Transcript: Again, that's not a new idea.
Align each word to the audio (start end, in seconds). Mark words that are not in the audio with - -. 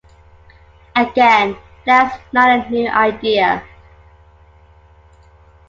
Again, 0.95 1.55
that's 1.85 2.17
not 2.33 2.49
a 2.65 2.69
new 2.71 2.89
idea. 2.89 3.63